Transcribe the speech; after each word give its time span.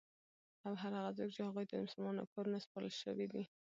او 0.65 0.73
هر 0.81 0.91
هغه 0.97 1.11
څوک 1.17 1.29
چی 1.35 1.41
هغوی 1.47 1.65
ته 1.69 1.73
د 1.75 1.81
مسلمانانو 1.85 2.29
کارونه 2.33 2.57
سپارل 2.65 2.91
سوی 3.03 3.25
وی 3.31 3.43